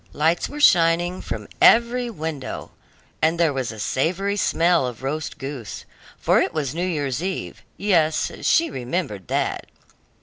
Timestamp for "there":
3.39-3.53